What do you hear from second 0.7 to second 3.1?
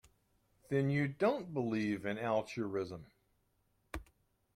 you don't believe in altruism.